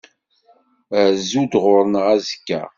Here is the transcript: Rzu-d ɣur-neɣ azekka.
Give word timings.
Rzu-d 1.17 1.53
ɣur-neɣ 1.63 2.05
azekka. 2.15 2.61